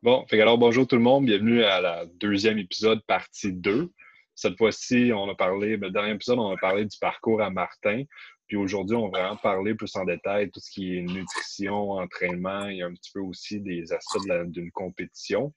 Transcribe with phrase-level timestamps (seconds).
[0.00, 3.90] Bon, fait alors bonjour tout le monde, bienvenue à la deuxième épisode, partie 2.
[4.36, 7.50] Cette fois-ci, on a parlé, ben, le dernier épisode, on a parlé du parcours à
[7.50, 8.04] Martin.
[8.46, 12.68] Puis aujourd'hui, on va vraiment parler plus en détail tout ce qui est nutrition, entraînement
[12.68, 15.52] et un petit peu aussi des aspects d'une compétition.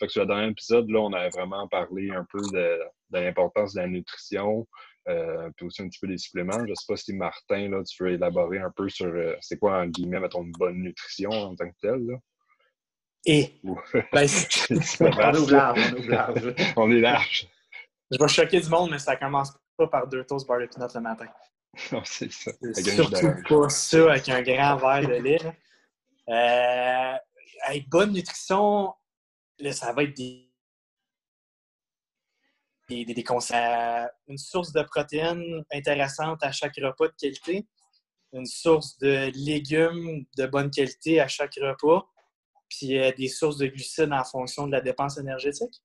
[0.00, 2.80] Fait que sur le dernier épisode, on avait vraiment parlé un peu de,
[3.10, 4.66] l'importance de la nutrition,
[5.10, 6.64] euh, puis aussi un petit peu des suppléments.
[6.64, 9.58] Je ne sais pas si Martin, là, tu veux élaborer un peu sur euh, c'est
[9.58, 12.18] quoi, en guillemets, mettons, une bonne nutrition en tant que telle.
[13.24, 13.60] Et.
[14.12, 14.26] Ben,
[14.70, 16.54] on ouvre large, on ouvre large.
[16.76, 17.48] on est large.
[18.10, 20.94] Je vais choquer du monde, mais ça commence pas par deux toasts bar de peanut
[20.94, 21.26] le matin.
[21.90, 22.50] Non, c'est ça.
[22.74, 25.40] Surtout pas ça avec un grand verre de lait.
[26.28, 27.16] Euh,
[27.62, 28.92] avec bonne nutrition,
[29.58, 30.52] là, ça va être des,
[32.88, 33.24] des, des,
[34.28, 37.66] une source de protéines intéressante à chaque repas de qualité,
[38.32, 42.06] une source de légumes de bonne qualité à chaque repas,
[42.76, 45.82] puis euh, des sources de glucides en fonction de la dépense énergétique?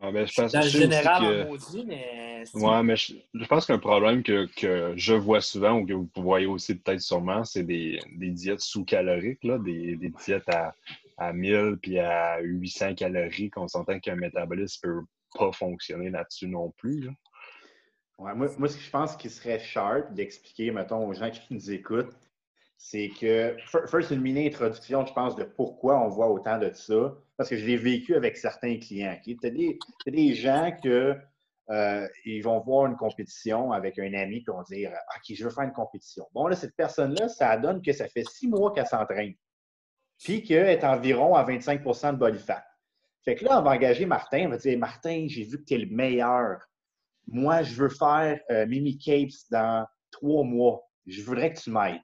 [0.00, 1.48] Ah, ben, je pense, Dans le général, que...
[1.48, 2.42] maudit, mais...
[2.54, 6.46] Ouais, mais je, pense qu'un problème que, que, je vois souvent ou que vous voyez
[6.46, 10.74] aussi peut-être sûrement, c'est des, des, diètes sous-caloriques, des, des, diètes à,
[11.18, 15.06] à 1000 puis à 800 calories qu'on s'entend qu'un métabolisme ne peut
[15.38, 17.08] pas fonctionner là-dessus non plus.
[18.18, 21.54] Ouais, moi, moi, ce que je pense qu'il serait sharp d'expliquer, mettons, aux gens qui
[21.54, 22.12] nous écoutent,
[22.84, 27.48] c'est que, first, une mini-introduction, je pense, de pourquoi on voit autant de ça, parce
[27.48, 29.16] que je l'ai vécu avec certains clients.
[29.22, 31.16] Tu as, des gens que
[31.70, 35.50] euh, ils vont voir une compétition avec un ami et vont dire OK, je veux
[35.50, 36.26] faire une compétition.
[36.34, 39.34] Bon, là, cette personne-là, ça donne que ça fait six mois qu'elle s'entraîne,
[40.18, 42.64] puis qu'elle est environ à 25% de body fat.
[43.24, 45.74] Fait que là, on va engager Martin, on va dire Martin, j'ai vu que tu
[45.74, 46.58] es le meilleur.
[47.28, 50.82] Moi, je veux faire euh, Mimi Capes dans trois mois.
[51.06, 52.00] Je voudrais que tu m'aides.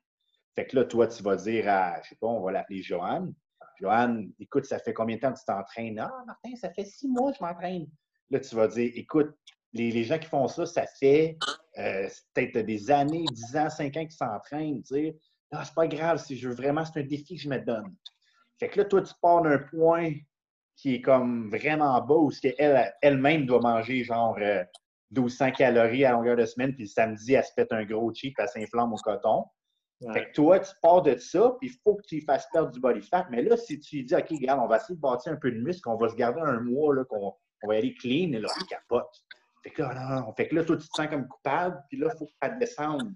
[0.59, 3.33] Fait que là, toi, tu vas dire à, je sais pas, on va l'appeler Joanne.
[3.81, 6.01] Joanne, écoute, ça fait combien de temps que tu t'entraînes?
[6.01, 7.87] Ah, Martin, ça fait six mois que je m'entraîne.
[8.29, 9.37] Là, tu vas dire, écoute,
[9.73, 11.39] les, gens qui font ça, ça fait
[11.79, 14.83] euh, peut-être des années, dix ans, cinq ans qu'ils s'entraînent.
[14.85, 15.17] Sais,
[15.53, 17.95] non, c'est pas grave, si je veux vraiment, c'est un défi que je me donne.
[18.59, 20.13] Fait que là, toi, tu pars d'un point
[20.75, 24.37] qui est comme vraiment bas où elle, elle-même doit manger genre
[25.13, 28.13] 1200 euh, calories à longueur de semaine, puis le samedi, elle se pète un gros
[28.13, 29.45] cheat, elle s'inflamme au coton.
[30.13, 32.79] Fait que toi, tu pars de ça, puis il faut que tu fasses perdre du
[32.79, 33.27] body fat.
[33.31, 35.59] Mais là, si tu dis, OK, regarde, on va essayer de bâtir un peu de
[35.59, 38.49] muscle, on va se garder un mois, là, qu'on on va aller clean, et là,
[38.57, 39.11] tu capote.
[39.65, 42.11] Fait que là, non, Fait que là, toi, tu te sens comme coupable, puis là,
[42.15, 43.13] il faut que tu descendes.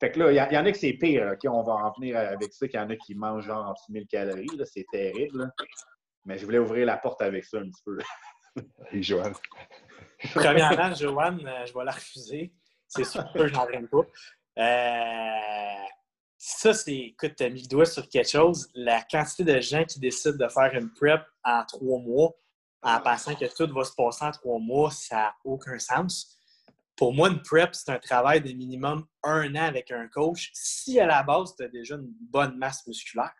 [0.00, 1.32] Fait que là, il y, en a que c'est pire.
[1.32, 4.06] OK, on va en venir avec ça, qu'il y en a qui mangent genre 6000
[4.06, 4.56] calories.
[4.58, 5.50] Là, c'est terrible.
[6.26, 7.98] Mais je voulais ouvrir la porte avec ça un petit peu.
[8.92, 9.34] Et Joanne.
[10.34, 12.52] Premièrement, Joanne, euh, je vais la refuser.
[12.86, 14.04] C'est sûr que je n'en pas.
[14.58, 15.86] Euh,
[16.46, 18.68] ça, c'est, écoute, tu as mis le doigt sur quelque chose.
[18.74, 22.34] La quantité de gens qui décident de faire une prep en trois mois,
[22.82, 26.38] en pensant que tout va se passer en trois mois, ça n'a aucun sens.
[26.96, 30.50] Pour moi, une prep, c'est un travail de minimum un an avec un coach.
[30.52, 33.32] Si à la base, tu as déjà une bonne masse musculaire,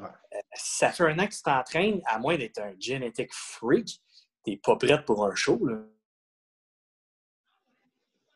[0.00, 0.06] euh,
[0.52, 3.98] ça fait un an que tu t'entraînes, à moins d'être un genetic freak,
[4.44, 5.58] tu n'es pas prêt pour un show.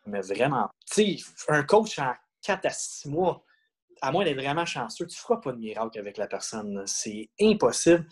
[0.06, 3.46] Mais vraiment, tu sais, un coach en 4 à 6 mois,
[4.01, 6.83] à moins d'être vraiment chanceux, tu ne feras pas de miracle avec la personne.
[6.87, 8.07] C'est impossible.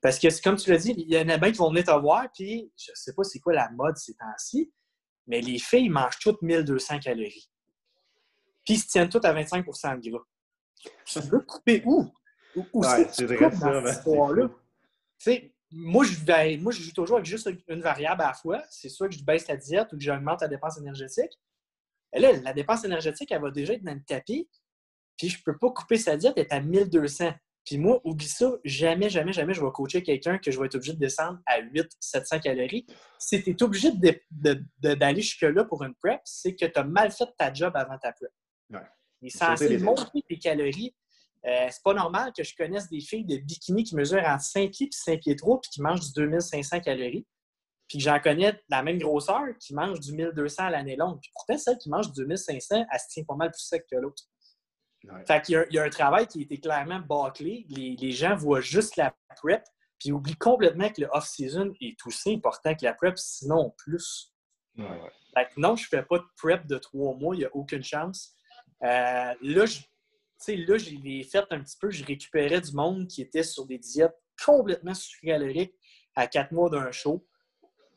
[0.00, 2.00] Parce que, comme tu l'as dit, il y en a bien qui vont venir te
[2.00, 4.72] voir, puis je ne sais pas c'est quoi la mode ces temps-ci,
[5.26, 7.50] mais les filles mangent toutes 1200 calories.
[8.64, 10.24] Puis ils se tiennent toutes à 25% de gras.
[11.04, 12.12] Tu veux couper où?
[12.72, 14.48] Où, c'est vrai ça, là
[15.70, 18.62] moi, je, moi, je joue toujours avec juste une variable à la fois.
[18.70, 21.38] C'est soit que je baisse la diète ou que j'augmente la dépense énergétique.
[22.14, 24.48] Et là, la dépense énergétique, elle va déjà être dans le tapis.
[25.18, 27.32] Puis je ne peux pas couper sa diète, elle est à 1200.
[27.66, 30.76] Puis moi, oublie ça, jamais, jamais, jamais je vais coacher quelqu'un que je vais être
[30.76, 32.86] obligé de descendre à 8 700 calories.
[33.18, 33.90] Si tu es obligé
[34.30, 38.12] d'aller jusque-là pour une prep, c'est que tu as mal fait ta job avant ta
[38.12, 38.30] prep.
[38.70, 38.80] Ouais.
[39.20, 40.94] Il est censé monter tes calories
[41.46, 44.70] euh, c'est pas normal que je connaisse des filles de bikini qui mesurent entre 5
[44.70, 47.26] pieds et 5 pieds 3 puis qui mangent du 2500 calories.
[47.88, 51.20] Puis que j'en connais de la même grosseur qui mangent du 1200 à l'année longue.
[51.20, 53.96] Puis pourtant, celle qui mange du 2500, elle se tient pas mal plus sec que
[53.96, 54.24] l'autre.
[55.26, 57.66] Fait qu'il y, a un travail qui a été clairement bâclé.
[57.68, 59.62] Les, gens voient juste la prep
[59.98, 64.32] puis oublient complètement que le off-season est aussi important que la prep, sinon plus.
[64.76, 67.82] Fait que non, je fais pas de prep de trois mois, il n'y a aucune
[67.82, 68.34] chance.
[68.84, 69.80] Euh, là, je
[70.38, 73.78] sais, là, j'ai fait un petit peu, je récupérais du monde qui était sur des
[73.78, 74.14] diètes
[74.44, 75.74] complètement caloriques
[76.14, 77.26] à quatre mois d'un show.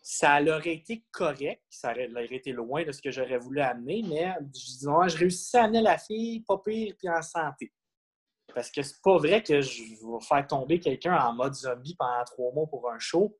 [0.01, 4.33] Ça aurait été correct, ça aurait été loin de ce que j'aurais voulu amener, mais
[4.53, 7.71] je dis, je réussissais à amener la fille, pas pire, puis en santé.
[8.53, 12.23] Parce que c'est pas vrai que je vais faire tomber quelqu'un en mode zombie pendant
[12.25, 13.37] trois mois pour un show,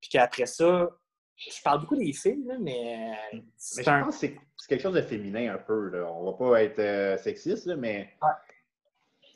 [0.00, 0.88] puis qu'après ça,
[1.36, 3.12] je parle beaucoup des filles, là, mais.
[3.32, 5.88] Mais je pense que c'est quelque chose de féminin un peu.
[5.88, 6.10] Là.
[6.12, 8.16] On va pas être euh, sexiste, là, mais.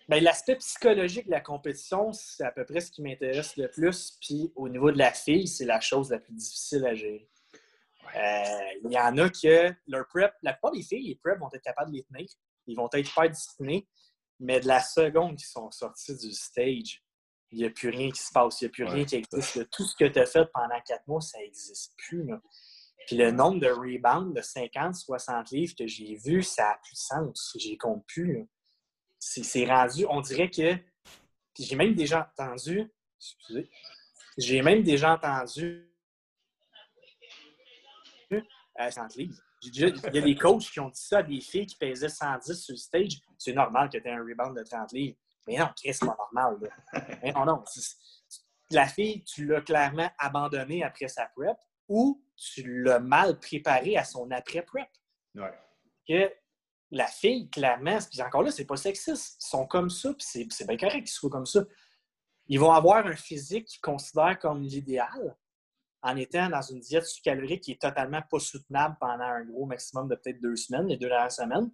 [0.08, 4.16] L'aspect psychologique de la compétition, c'est à peu près ce qui m'intéresse le plus.
[4.20, 7.28] Puis au niveau de la fille, c'est la chose la plus difficile à gérer.
[8.16, 11.50] Euh, il y en a que leur prep, la plupart des filles, les prep vont
[11.52, 12.26] être capables de les tenir.
[12.66, 13.86] Ils vont être hyper disciplinés.
[14.40, 17.02] Mais de la seconde qu'ils sont sortis du stage,
[17.50, 18.60] il n'y a plus rien qui se passe.
[18.60, 19.68] Il n'y a plus rien qui existe.
[19.70, 22.26] Tout ce que tu as fait pendant quatre mois, ça n'existe plus.
[23.06, 27.56] Puis le nombre de rebounds de 50, 60 livres que j'ai vu, ça de sens.
[27.58, 28.48] J'y compte plus.
[29.18, 30.76] C'est rendu, on dirait que.
[31.58, 32.92] J'ai même déjà entendu.
[33.20, 33.68] Excusez.
[34.36, 35.84] J'ai même déjà entendu.
[38.80, 39.34] Euh, 100 livres.
[39.62, 42.54] il y a des coachs qui ont dit ça à des filles qui pesaient 110
[42.54, 43.18] sur le stage.
[43.36, 45.18] C'est normal que tu aies un rebound de 30 livres.
[45.48, 46.58] Mais non, c'est pas normal.
[47.22, 47.64] Mais non, non.
[48.70, 51.56] La fille, tu l'as clairement abandonnée après sa prep
[51.88, 54.88] ou tu l'as mal préparée à son après-prep.
[55.34, 55.58] Ouais.
[56.06, 56.32] Que
[56.90, 59.36] la fille, clairement, puis encore là, c'est pas sexiste.
[59.42, 61.64] Ils sont comme ça, puis c'est bien correct qu'ils soient comme ça.
[62.46, 65.36] Ils vont avoir un physique qu'ils considèrent comme l'idéal
[66.02, 70.08] en étant dans une diète sous-calorique qui est totalement pas soutenable pendant un gros maximum
[70.08, 71.70] de peut-être deux semaines, les deux dernières semaines.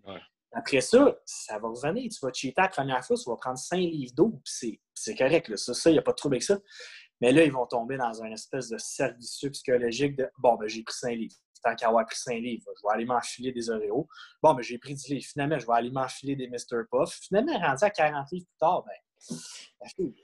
[0.52, 2.10] Après ça, ça va revenir.
[2.10, 5.48] Tu vas cheater la première fois, tu vas prendre 5 livres d'eau, puis c'est correct.
[5.48, 5.56] Là.
[5.56, 6.58] Ça, il n'y a pas de trouble avec ça.
[7.20, 10.82] Mais là, ils vont tomber dans un espèce de cercle psychologique de bon, ben, j'ai
[10.82, 11.36] pris 5 livres.
[11.64, 14.06] Tant qu'à avoir pris 5 livres, je vais aller m'enfiler des Oreos.
[14.42, 15.26] Bon, ben, j'ai pris 10 livres.
[15.26, 16.84] Finalement, je vais aller m'enfiler des Mr.
[16.90, 17.10] Puff.
[17.22, 19.36] Finalement, rendu à 40 livres plus tard, ben,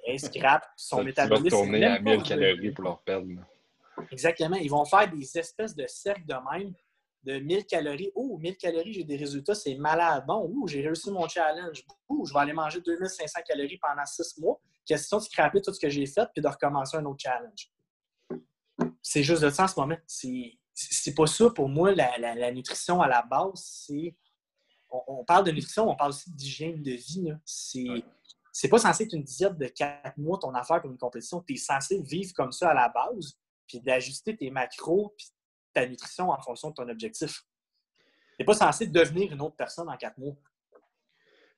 [0.06, 1.46] elle scrap, son métabolisme.
[1.46, 3.28] Ils vont tourner à 1000 calories pour leur perdre.
[4.10, 4.56] Exactement.
[4.56, 6.74] Ils vont faire des espèces de cercles de même
[7.22, 8.10] de 1000 calories.
[8.14, 10.24] Oh, 1000 calories, j'ai des résultats, c'est malade.
[10.26, 11.84] Bon, ouh, j'ai réussi mon challenge.
[12.08, 14.60] Ouh, je vais aller manger 2500 calories pendant 6 mois.
[14.84, 17.70] Question de scraper tout ce que j'ai fait puis de recommencer un autre challenge.
[19.02, 19.96] C'est juste de ça en ce moment.
[20.06, 20.58] C'est
[21.16, 23.62] pas ça pour moi, la, nutrition à la base.
[23.86, 24.16] C'est.
[24.90, 27.32] On, parle de nutrition, on parle aussi d'hygiène de vie.
[27.44, 28.04] C'est.
[28.52, 31.40] C'est pas censé être une diète de 4 mois ton affaire pour une compétition.
[31.46, 35.28] Tu es censé vivre comme ça à la base, puis d'ajuster tes macros, puis
[35.72, 37.44] ta nutrition en fonction de ton objectif.
[38.00, 38.06] Tu
[38.40, 40.34] n'es pas censé devenir une autre personne en quatre mois.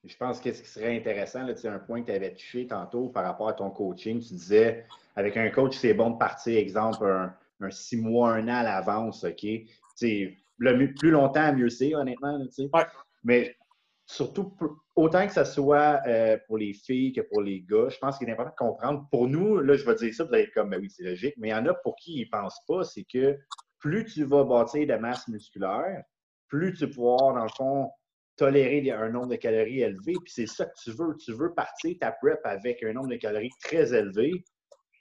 [0.03, 3.07] Je pense que ce qui serait intéressant, c'est un point que tu avais touché tantôt
[3.07, 4.19] par rapport à ton coaching.
[4.19, 4.85] Tu disais,
[5.15, 7.33] avec un coach, c'est bon de partir, exemple, un,
[7.71, 9.45] six mois, un an à l'avance, OK?
[10.59, 12.39] le plus longtemps, mieux c'est, honnêtement.
[13.23, 13.55] Mais
[14.05, 14.55] surtout,
[14.95, 18.29] autant que ce soit euh, pour les filles que pour les gars, je pense qu'il
[18.29, 19.07] est important de comprendre.
[19.11, 21.35] Pour nous, là, je vais dire ça, vous allez être comme, ben oui, c'est logique,
[21.37, 23.37] mais il y en a pour qui ils ne pensent pas, c'est que
[23.79, 26.03] plus tu vas bâtir de masse musculaire,
[26.47, 27.89] plus tu vas pouvoir, dans le fond,
[28.35, 30.13] tolérer un nombre de calories élevé.
[30.23, 31.15] Puis c'est ça que tu veux.
[31.17, 34.43] Tu veux partir ta prep avec un nombre de calories très élevé,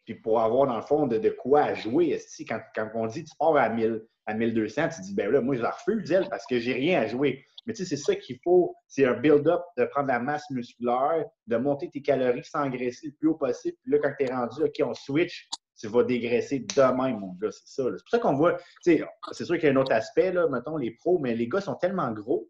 [0.05, 2.19] puis pour avoir, dans le fond, de, quoi jouer.
[2.49, 5.57] Quand, quand on dit tu pars à 1000, à 1200, tu dis, ben là, moi,
[5.57, 7.45] je la refuse, elle, parce que j'ai rien à jouer.
[7.67, 8.75] Mais tu sais, c'est ça qu'il faut.
[8.89, 13.13] C'est un build-up de prendre la masse musculaire, de monter tes calories sans engraisser le
[13.13, 13.77] plus haut possible.
[13.83, 17.35] Puis là, quand tu es rendu, OK, on switch, tu vas dégraisser de même, mon
[17.35, 17.51] gars.
[17.53, 17.85] C'est ça.
[17.85, 20.33] C'est pour ça qu'on voit, tu sais, c'est sûr qu'il y a un autre aspect,
[20.33, 22.49] là, mettons, les pros, mais les gars sont tellement gros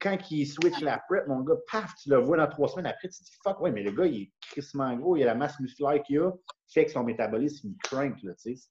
[0.00, 3.08] quand ils switchent la prep, mon gars, paf, tu le vois dans trois semaines après,
[3.08, 5.34] tu te dis, fuck, ouais, mais le gars, il est crissement gros, il a la
[5.34, 6.30] masse musculaire qu'il a,
[6.72, 8.68] fait que son métabolisme, il crank, là, tu sais.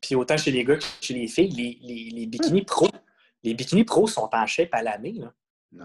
[0.00, 2.88] Puis autant chez les gars que chez les filles, les, les, les bikinis pros,
[3.42, 5.32] les bikinis pros sont en shape à l'année, là.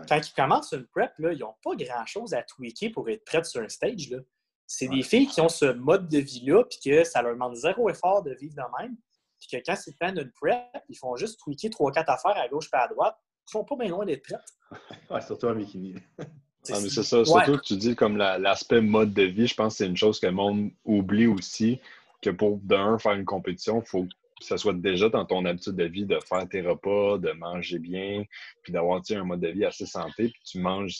[0.07, 3.43] Quand ils commencent une prep, là, ils n'ont pas grand-chose à tweaker pour être prêts
[3.43, 4.09] sur un stage.
[4.09, 4.19] Là.
[4.65, 7.89] C'est des filles qui ont ce mode de vie-là, puis que ça leur demande zéro
[7.89, 8.95] effort de vivre de même.
[9.39, 12.47] Puis que quand c'est le d'une prep, ils font juste tweaker trois, quatre affaires à
[12.47, 13.17] gauche et à droite.
[13.47, 14.35] Ils sont pas bien loin d'être prêts.
[15.09, 15.95] ouais, surtout en bikini.
[16.71, 17.25] Ah, mais c'est ça.
[17.25, 20.17] Surtout que tu dis comme l'aspect mode de vie, je pense que c'est une chose
[20.17, 21.81] que le monde oublie aussi,
[22.21, 25.75] que pour d'un, faire une compétition, il faut que ça soit déjà dans ton habitude
[25.75, 28.23] de vie de faire tes repas, de manger bien,
[28.61, 30.95] puis d'avoir un mode de vie assez santé, puis tu manges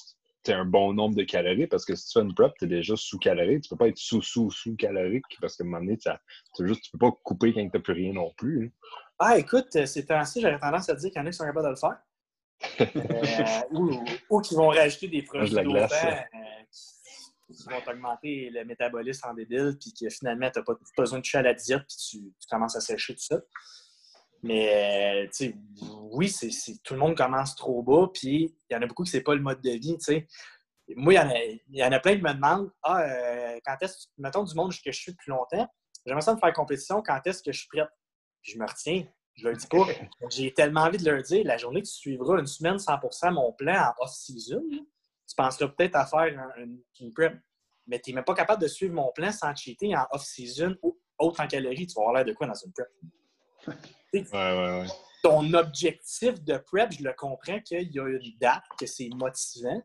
[0.52, 2.96] un bon nombre de calories parce que si tu fais une prep, tu es déjà
[2.98, 3.62] sous-calorique.
[3.62, 6.98] Tu peux pas être sous-sous-sous-calorique parce que à un moment donné, tu, juste, tu peux
[6.98, 8.66] pas couper quand tu n'as plus rien non plus.
[8.66, 8.70] Hein.
[9.20, 11.66] Ah, écoute, c'est ainsi, j'aurais tendance à dire qu'il y en a qui sont capables
[11.66, 11.98] de le faire.
[12.82, 18.65] Euh, ou, ou qui vont rajouter des produits de glace, euh, qui, vont augmenter le
[18.65, 21.84] métabolisme en débile, puis que finalement, tu n'as pas besoin de toucher à la diète,
[21.88, 23.39] puis tu, tu commences à sécher tout ça.
[24.43, 25.55] Mais, tu sais,
[26.12, 26.50] oui, c'est,
[26.84, 29.36] tout le monde commence trop bas, puis il y en a beaucoup qui c'est pas
[29.36, 30.27] le mode de vie, tu sais.
[30.98, 34.53] Moi, il y, en a, plein qui me demandent Ah, euh, quand est-ce, mettons du
[34.53, 35.65] monde que je suis depuis longtemps,
[36.05, 37.88] j'aimerais ça me faire compétition, quand est-ce que je suis prête?
[38.41, 39.05] Puis je me retiens,
[39.36, 39.86] je leur dis pas.
[40.30, 43.52] J'ai tellement envie de leur dire la journée que tu suivras une semaine 100% mon
[43.54, 44.86] plan en off-season, tu
[45.28, 46.28] tu penseras peut-être à faire
[47.00, 47.40] une prep.
[47.88, 50.98] Mais tu n'es même pas capable de suivre mon plan sans cheater en off-season ou
[51.18, 51.88] autre en calories.
[51.88, 52.88] Tu vas avoir l'air de quoi dans une prep?
[54.13, 54.88] ouais, ouais, ouais.
[55.22, 59.82] Ton objectif de prep, je le comprends qu'il y a une date, que c'est motivant,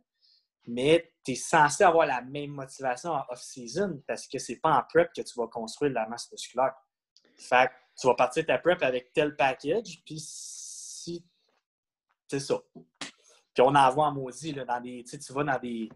[0.67, 4.83] mais tu es censé avoir la même motivation en off-season parce que c'est pas en
[4.83, 6.75] prep que tu vas construire de la masse musculaire.
[7.37, 11.25] Fait tu vas partir ta prep avec tel package, puis si.
[12.29, 12.61] C'est ça.
[13.01, 15.03] Puis on en voit en maudit, là, dans des.
[15.05, 15.89] Tu vas dans des,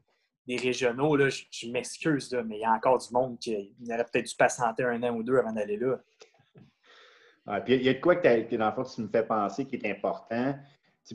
[0.46, 4.26] des régionaux, là, je, m'excuse, mais il y a encore du monde qui aurait peut-être
[4.26, 6.00] dû patienter un an ou deux avant d'aller là.
[7.60, 9.76] puis il y a de quoi que, dans le fond, tu me fais penser qui
[9.76, 10.58] est important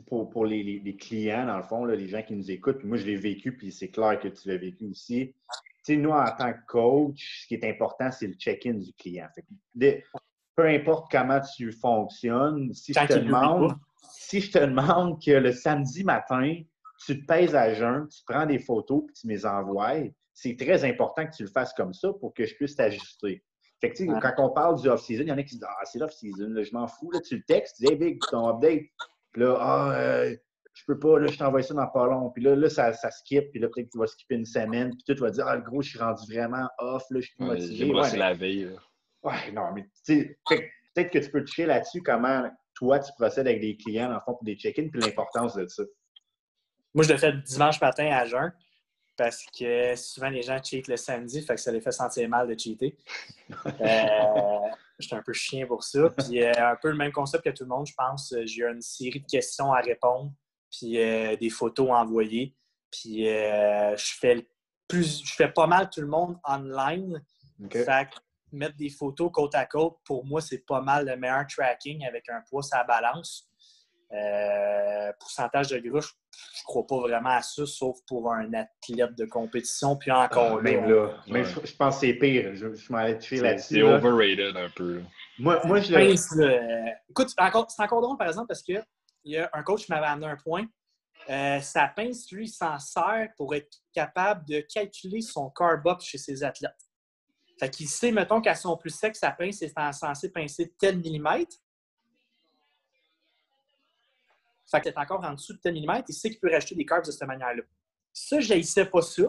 [0.06, 2.78] pour, pour les, les, clients, dans le fond, là, les gens qui nous écoutent.
[2.78, 5.34] Puis moi, je l'ai vécu, puis c'est clair que tu l'as vécu aussi.
[5.82, 9.28] sais, nous, en tant que coach, ce qui est important, c'est le check-in du client.
[10.58, 13.76] Peu importe comment tu fonctionnes, si je, te demande,
[14.10, 16.52] si je te demande que le samedi matin,
[17.06, 20.56] tu te pèses à jeun, tu prends des photos, puis tu me les envoies, c'est
[20.56, 23.44] très important que tu le fasses comme ça pour que je puisse t'ajuster.
[23.80, 26.00] Fait que, quand on parle du off-season, il y en a qui disent Ah, c'est
[26.00, 27.12] l'off-season, je m'en fous.
[27.12, 28.82] Là, tu le textes, tu dis Hey, Big, ton update.
[29.30, 30.36] Puis là, ah, euh,
[30.74, 32.30] je peux pas, là, je t'envoie ça dans pas long.
[32.30, 34.90] Puis là, là ça, ça skip, puis là, peut-être que tu vas skipper une semaine,
[34.90, 37.44] puis tu vas dire Ah, le gros, je suis rendu vraiment off, là, je suis
[37.44, 37.92] motivé.
[37.92, 38.76] Ouais, c'est la veille.
[39.28, 40.38] Ouais, non, mais tu sais,
[40.94, 44.34] peut-être que tu peux toucher là-dessus comment toi, tu procèdes avec des clients, en fond,
[44.34, 45.82] pour des check-ins, puis l'importance de ça.
[46.94, 48.52] Moi, je le fais dimanche matin à jeun
[49.16, 52.48] parce que souvent les gens cheatent le samedi, fait que ça les fait sentir mal
[52.48, 52.96] de cheater.
[53.80, 54.68] Euh,
[54.98, 56.10] J'étais un peu chien pour ça.
[56.10, 58.34] Puis euh, un peu le même concept que tout le monde, je pense.
[58.44, 60.32] J'ai une série de questions à répondre,
[60.70, 62.56] puis euh, des photos à envoyer.
[62.90, 64.48] Puis je fais
[64.88, 67.22] plus, je fais pas mal tout le monde online.
[67.70, 68.16] Fait que
[68.52, 72.28] mettre des photos côte à côte, pour moi, c'est pas mal le meilleur tracking avec
[72.28, 73.48] un poids à balance.
[74.10, 79.14] Euh, pourcentage de gras, je, ne crois pas vraiment à ça, sauf pour un athlète
[79.18, 79.96] de compétition.
[79.96, 82.54] Puis encore ah, même là, je, pense que c'est pire.
[82.54, 83.74] Je, je m'en allais là-dessus.
[83.74, 85.02] C'est overrated un peu.
[85.38, 86.90] Moi, moi je le...
[87.10, 87.42] Écoute, c'est
[87.82, 88.82] encore drôle, par exemple, parce qu'il
[89.24, 90.64] y a un coach qui m'avait amené un point.
[91.28, 96.16] Euh, sa pince, lui, s'en sert pour être capable de calculer son carb up chez
[96.16, 96.87] ses athlètes.
[97.58, 101.56] Fait qu'il sait, mettons, qu'à son plus sec, sa pince est censé pincer tel millimètre.
[104.70, 106.84] Fait qu'il est encore en dessous de 10 mm, il sait qu'il peut rajouter des
[106.84, 107.62] carbs de cette manière-là.
[108.12, 109.22] Ça, je n'haïssais pas ça.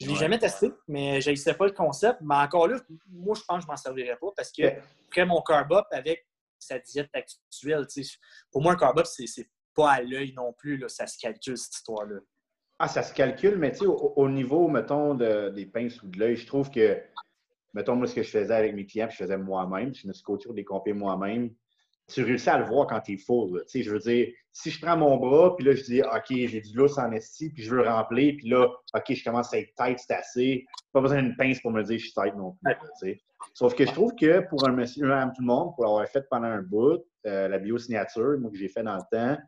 [0.00, 2.20] Je ne l'ai jamais testé, mais je n'haïssais pas le concept.
[2.20, 4.62] Mais encore là, moi, je pense que je ne m'en servirais pas parce que
[5.08, 6.26] après mon carb up avec
[6.58, 7.86] sa diète actuelle,
[8.50, 10.76] pour moi, un carb up, c'est pas à l'œil non plus.
[10.76, 12.20] Là, ça se calcule, cette histoire-là.
[12.78, 16.46] Ah, ça se calcule, mais au, au, niveau, mettons, des pinces ou de l'œil, je
[16.46, 17.00] trouve que,
[17.74, 20.22] mettons, moi, ce que je faisais avec mes clients, je faisais moi-même, je me suis
[20.22, 21.50] coaché des compés moi-même
[22.08, 23.62] tu réussis à le voir quand tu es full.
[23.72, 26.76] Je veux dire, si je prends mon bras, puis là, je dis, OK, j'ai du
[26.76, 29.98] lousse en esti, puis je veux remplir, puis là, OK, je commence à être tight,
[29.98, 30.66] c'est assez.
[30.92, 33.20] Pas besoin d'une pince pour me dire je suis tight non plus.
[33.54, 36.24] Sauf que je trouve que pour un monsieur, un tout le monde, pour l'avoir fait
[36.30, 39.40] pendant un bout, euh, la biosignature, moi, que j'ai fait dans le temps,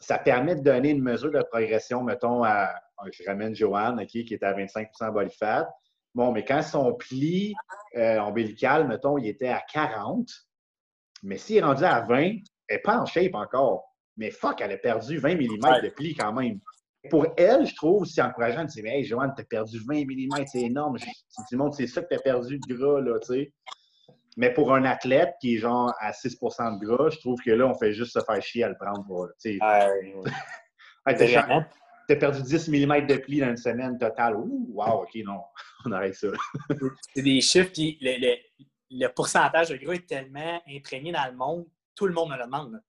[0.00, 2.74] ça permet de donner une mesure de progression, mettons, à,
[3.12, 5.68] je ramène Joanne, qui est à 25% body fat.
[6.14, 7.54] Bon, mais quand son pli
[7.96, 10.28] euh, ombilical, mettons, il était à 40,
[11.22, 13.84] mais s'il est rendu à 20, elle n'est pas en shape encore.
[14.16, 16.60] Mais fuck, elle a perdu 20 mm de pli quand même.
[17.10, 20.60] Pour elle, je trouve, c'est encourageant de dire Hey, Joanne, t'as perdu 20 mm, c'est
[20.60, 20.98] énorme.
[20.98, 21.06] Si
[21.48, 23.52] tu c'est ça que t'as perdu de gras, là, tu sais.
[24.36, 27.66] Mais pour un athlète qui est genre à 6% de gras, je trouve que là,
[27.66, 29.04] on fait juste se faire chier à le prendre.
[29.06, 29.28] Pour,
[32.12, 34.36] tu perdu 10 mm de pli dans une semaine totale.
[34.36, 35.40] Ouh, wow, OK, non,
[35.84, 36.28] on arrête ça.
[37.14, 37.98] c'est des chiffres qui
[38.92, 42.44] le pourcentage de gras est tellement imprégné dans le monde, tout le monde me le
[42.44, 42.82] demande.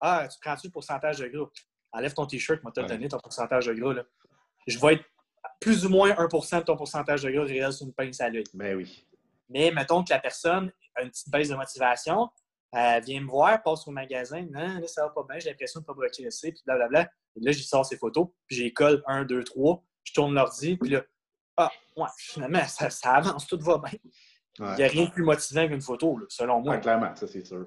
[0.00, 1.46] Ah, tu prends-tu le pourcentage de gras?
[1.92, 3.94] Enlève ton T-shirt, moi, t'as donné ton pourcentage de gras.
[3.94, 4.02] Là.
[4.66, 5.04] Je vais être
[5.60, 8.44] plus ou moins 1% de ton pourcentage de gras réel sur une pince à l'œil.
[8.54, 9.06] Ben oui.
[9.48, 12.28] Mais mettons que la personne a une petite baisse de motivation,
[12.76, 15.80] elle vient me voir, passe au magasin, non, là, ça va pas bien, j'ai l'impression
[15.80, 17.08] de ne pas progresser, puis blablabla.
[17.36, 20.76] Et là, j'y sors ses photos, puis j'y colle 1, 2, 3, je tourne l'ordi,
[20.76, 21.02] puis là,
[21.56, 23.98] ah, ouais, finalement, ça, ça avance, tout va bien.
[24.58, 26.78] Il n'y a rien de plus motivant qu'une photo, selon moi.
[26.78, 27.66] clairement, ça c'est sûr.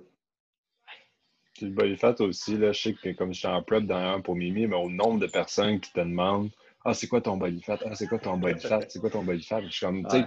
[1.53, 4.21] Puis le body fat aussi, là, je sais que comme je suis en prep un
[4.21, 6.49] pour Mimi, mais au nombre de personnes qui te demandent
[6.85, 7.79] Ah, c'est quoi ton body fat?
[7.85, 8.79] Ah, c'est quoi ton body fat?
[8.87, 9.61] C'est quoi ton body fat?
[9.63, 10.25] Je suis comme, tu sais,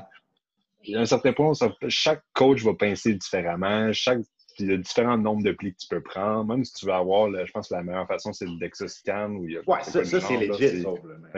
[0.85, 1.53] il y a un certain point,
[1.89, 4.19] chaque coach va pincer différemment, chaque
[4.59, 6.45] il y a différents nombres de plis que tu peux prendre.
[6.45, 9.31] Même si tu veux avoir, je pense que la meilleure façon, c'est le DexaScan.
[9.33, 10.85] Où il y a ouais, ça, ça c'est legit.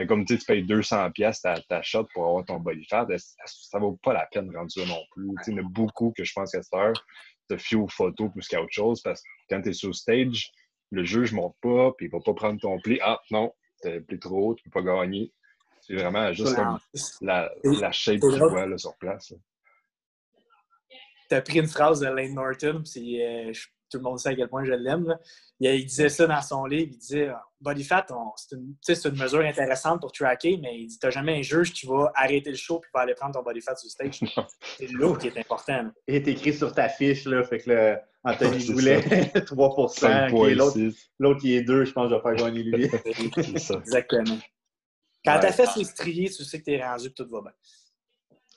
[0.07, 3.07] Comme tu, tu payes 200 pièces ta, ta shot pour avoir ton body fat,
[3.45, 5.29] ça vaut pas la peine de rendre ça non plus?
[5.47, 6.93] il y en a beaucoup que je pense qu'à cette heure,
[7.47, 10.51] te fie aux photos plus qu'à autre chose parce que quand tu es sur stage,
[10.91, 12.99] le juge ne monte pas, puis il va pas prendre ton pli.
[13.01, 15.31] Ah, non, t'as pli trop haut, tu peux pas gagner.
[15.81, 16.79] C'est vraiment juste comme
[17.21, 19.31] la, la shape que tu vois là, sur place.
[19.31, 19.37] là.
[21.29, 23.51] T'as pris une phrase de Lane Norton, puis euh,
[23.89, 25.17] tout le monde sait à quel point je l'aime.
[25.59, 26.89] Il, il disait ça dans son livre.
[26.91, 28.05] Il disait euh, Body fat,
[28.35, 31.85] c'est une, tu mesure intéressante pour tracker, mais il dit T'as jamais un juge qui
[31.87, 34.29] va arrêter le show puis va aller prendre ton body fat sur le stage.
[34.77, 35.83] C'est là qui est important.
[35.83, 35.91] là.
[36.07, 37.43] Il est écrit sur ta fiche, là.
[37.43, 39.87] Fait que le Anthony Goulet, 3
[40.29, 41.07] qui est l'autre, 5.6.
[41.19, 42.85] l'autre qui est 2, je pense que je vais faire gagner lui.
[43.37, 44.37] Exactement.
[45.23, 45.39] Quand Ouais.
[45.39, 47.51] ta fesse est striée, tu sais que t'es rendu et tout va bien.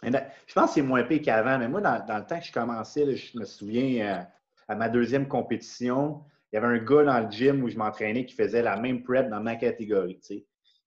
[0.03, 3.05] Je pense que c'est moins pire qu'avant, mais moi, dans, le temps que je commençais,
[3.05, 4.23] là, je me souviens, euh,
[4.69, 8.25] à ma deuxième compétition, il y avait un gars dans le gym où je m'entraînais
[8.25, 10.21] qui faisait la même prep dans ma catégorie.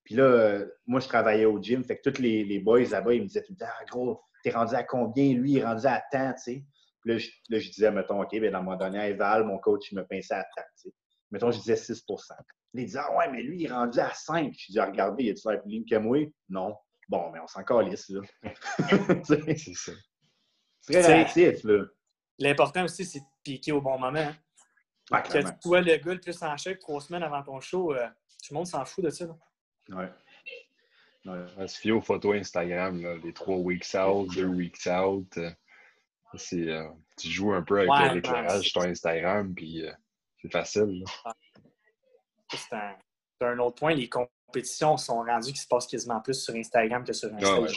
[0.04, 3.22] Puis là, euh, moi, je travaillais au gym, fait que tous les, boys là-bas, ils
[3.22, 5.34] me disaient tout le ah, gros, t'es rendu à combien?
[5.34, 6.66] Lui, il est rendu à temps, tu sais.
[7.02, 9.96] Puis là, je, là, disais, mettons, OK, ben, dans mon dernier éval, mon coach, il
[9.98, 10.96] me pinçait à temps, tu sais.
[11.32, 12.34] Mettons, je disais 6%
[12.74, 14.54] Il disait, ah ouais, mais lui, il est rendu à 5.
[14.58, 16.18] Je dis, ah, regardez, il l'air plus ligne que moi?
[16.50, 16.76] Non.
[17.12, 18.22] Bon, mais on s'en calisse, là.
[19.26, 19.92] C'est ça.
[20.80, 21.84] C'est très relatif, là.
[22.40, 24.18] L'important aussi, c'est de piquer au bon moment.
[24.18, 24.34] hein.
[25.12, 27.94] Ouais, que tu sois le gars le plus en chèque trois semaines avant ton show,
[27.94, 29.26] euh, tout le monde s'en fout de ça.
[29.26, 29.36] là.
[29.90, 30.10] Ouais.
[31.26, 31.46] Ouais.
[31.58, 35.38] On se fier aux photos Instagram, là, les trois weeks out, deux weeks out.
[35.38, 35.52] euh,
[36.36, 36.88] c'est, euh,
[37.18, 39.92] tu joues un peu avec Ouais, l'éclairage sur ton Instagram, puis euh,
[40.42, 41.04] c'est facile.
[42.54, 43.94] C'est un, autre point.
[43.94, 44.08] Les
[44.52, 47.70] compétitions sont rendues qu'il se passe quasiment plus sur Instagram que sur un Ah ouais,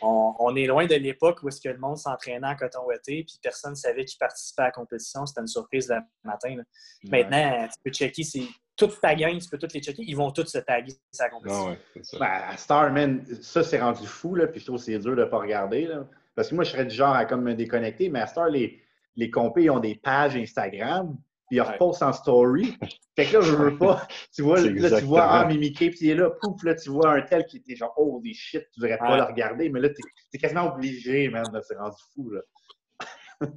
[0.00, 3.24] on, on est loin de l'époque où est-ce que le monde s'entraînait en coton ouaté
[3.24, 5.26] puis personne ne savait qui participait à la compétition.
[5.26, 6.54] C'était une surprise le matin.
[6.56, 6.62] là.
[7.04, 10.04] Maintenant, tu peux checker, c'est toute ta gang, tu peux toutes les checker.
[10.06, 11.66] Ils vont tous se taguer sur la compétition.
[11.66, 12.18] Ah ouais, c'est ça.
[12.18, 15.16] Ben, à Star, man, ça, c'est rendu fou, là, puis je trouve que c'est dur
[15.16, 16.06] de ne pas regarder, là.
[16.36, 18.80] Parce que moi, je serais du genre à comme me déconnecter, mais à Star, les,
[19.16, 21.18] les compés, ils ont des pages Instagram,
[21.48, 21.68] puis ils Ouais.
[21.72, 22.76] repostent en story.
[23.16, 24.06] Fait que là, je veux pas.
[24.34, 24.74] Tu vois, là, tu
[25.04, 25.48] vois, ah, exactement.
[25.48, 28.20] Mimi Cape, il est là, pouf, là, tu vois un tel qui était genre, oh,
[28.22, 29.16] des shit, tu devrais pas Ouais.
[29.18, 30.02] le regarder, mais là, t'es
[30.34, 32.40] es quasiment obligé, man, c'est rendu fou, là.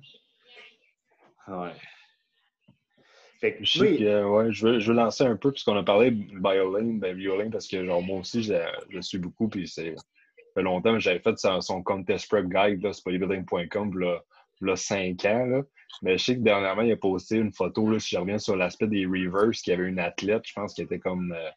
[1.47, 1.73] ouais.
[3.39, 5.75] Fait que, Je, sais oui, que, ouais, je, veux, je veux lancer un peu, puisqu'on
[5.75, 8.53] a parlé de Biolane, ben Violin, parce que genre, moi aussi, je,
[8.89, 10.03] je le suis beaucoup, puis c'est ça
[10.55, 14.21] fait longtemps, j'avais fait son, son contest prep guide, là, bodybuilding.com, là,
[14.61, 15.61] là, 5 ans, là.
[16.01, 18.55] Mais je sais que dernièrement, il a posté une photo, là, si je reviens sur
[18.55, 21.49] l'aspect des reverse, qu'il y avait une athlète, je pense, qui était comme euh,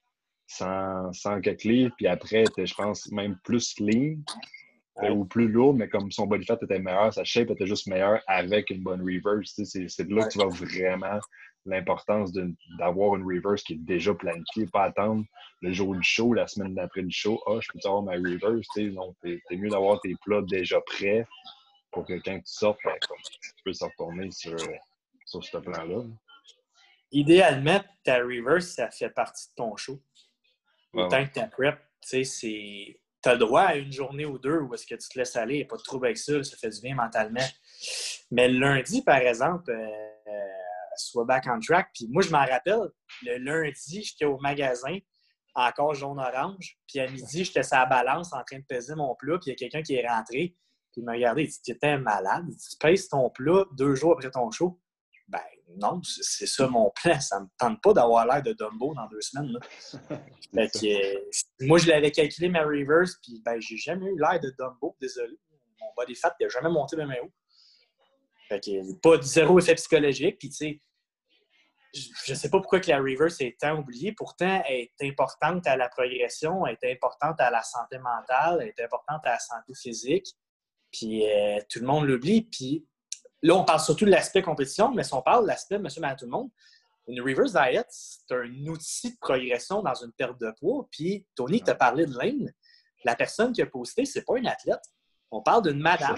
[0.49, 4.17] 100, 100 quelques livres, puis après, elle était, je pense, même plus lean,
[4.97, 5.11] Ouais.
[5.11, 8.21] ou plus lourd, mais comme son body fat était meilleur, sa shape était juste meilleure
[8.29, 9.53] avec une bonne reverse.
[9.53, 11.19] tu sais, C'est de là que tu vois vraiment
[11.67, 12.31] l'importance
[12.79, 15.25] d'avoir une reverse qui est déjà planifiée, pas attendre
[15.63, 17.43] le jour du show, la semaine d'après du show.
[17.49, 18.69] Ah, je peux avoir ma reverse.
[18.73, 21.27] tu sais, Non, c'est mieux d'avoir tes plats déjà prêts
[21.95, 24.59] pour que quand tu sortes, ben, comme, tu peux se retourner sur,
[25.25, 26.03] sur ce plan-là.
[27.13, 30.03] Idéalement, ta reverse, ça fait partie de ton show.
[30.93, 33.01] Ouais, Autant que ta prep, tu sais, c'est.
[33.23, 35.37] Tu as le droit à une journée ou deux où est-ce que tu te laisses
[35.37, 37.47] aller, il n'y a pas de trouble avec ça, ça fait du bien mentalement.
[38.31, 40.05] Mais le lundi, par exemple, euh,
[40.97, 41.89] soit back on track.
[41.95, 42.91] Puis moi, je m'en rappelle,
[43.23, 44.99] le lundi, j'étais au magasin,
[45.55, 46.79] encore jaune-orange.
[46.87, 49.39] Puis à midi, j'étais sur la balance en train de peser mon plat.
[49.39, 50.55] Puis il y a quelqu'un qui est rentré.
[50.95, 52.47] Puis il m'a regardé, il dit Tu étais malade.
[52.49, 54.81] Tu pèses ton plat deux jours après ton show.
[55.27, 55.41] Ben
[55.77, 57.19] non, c'est ça mon plan.
[57.21, 59.51] Ça me tente pas d'avoir l'air de Dumbo dans deux semaines.
[59.53, 59.61] là.
[60.55, 61.21] Fait que, euh,
[61.63, 65.37] moi, je l'avais calculé ma reverse, puis ben, j'ai jamais eu l'air de Dumbo, désolé.
[65.81, 67.33] Mon body fat n'a jamais monté de haut.
[68.49, 70.39] Fait que pas de zéro effet psychologique.
[70.39, 70.83] Puis, tu sais,
[71.93, 74.13] je je sais pas pourquoi que la reverse est tant oubliée.
[74.13, 78.69] Pourtant, elle est importante à la progression, elle est importante à la santé mentale, elle
[78.69, 80.27] est importante à la santé physique.
[80.95, 82.43] Puis, euh, tout le monde l'oublie.
[82.43, 82.87] Puis,
[83.43, 86.17] là, on parle surtout de l'aspect compétition, mais si on parle de l'aspect monsieur, madame,
[86.17, 86.51] tout le monde,
[87.09, 90.87] une reverse diet, c'est un outil de progression dans une perte de poids.
[90.91, 92.53] Puis, Tony, tu as parlé de Lane.
[93.05, 94.81] La personne qui a posté, c'est pas une athlète.
[95.33, 96.17] On parle d'une madame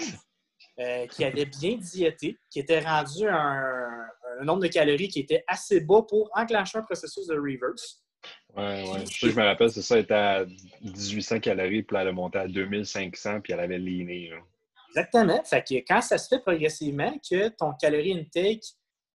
[0.78, 4.06] euh, qui avait bien diété, qui était rendue un,
[4.40, 8.04] un nombre de calories qui était assez bas pour enclencher un processus de reverse.
[8.54, 9.06] Ouais, ouais.
[9.10, 10.44] Je, sais, je me rappelle, c'est ça, elle était à
[10.82, 14.30] 1800 calories, puis elle a monté à 2500, puis elle avait leané.
[14.30, 14.36] là.
[14.96, 15.44] Exactement.
[15.44, 18.62] Fait que quand ça se fait progressivement, que ton calorie intake